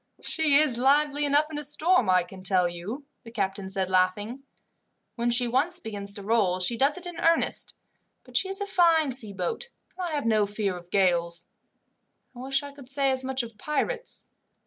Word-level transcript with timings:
"She 0.23 0.55
is 0.55 0.79
lively 0.79 1.25
enough 1.25 1.51
in 1.51 1.59
a 1.59 1.63
storm, 1.63 2.09
I 2.09 2.23
can 2.23 2.41
tell 2.41 2.67
you," 2.67 3.05
the 3.23 3.29
captain 3.29 3.69
said, 3.69 3.87
laughing. 3.91 4.41
"When 5.15 5.29
she 5.29 5.47
once 5.47 5.79
begins 5.79 6.15
to 6.15 6.23
roll 6.23 6.59
she 6.59 6.75
does 6.75 6.97
it 6.97 7.05
in 7.05 7.19
earnest, 7.19 7.75
but 8.23 8.35
she 8.35 8.49
is 8.49 8.59
a 8.59 8.65
fine 8.65 9.11
sea 9.11 9.31
boat, 9.31 9.69
and 9.95 10.07
I 10.07 10.13
have 10.15 10.25
no 10.25 10.47
fear 10.47 10.75
of 10.75 10.89
gales. 10.89 11.45
I 12.35 12.39
wish 12.39 12.63
I 12.63 12.71
could 12.71 12.89
say 12.89 13.11
as 13.11 13.23
much 13.23 13.43
of 13.43 13.59
pirates. 13.59 14.31